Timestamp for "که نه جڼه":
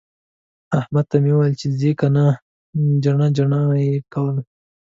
1.99-3.27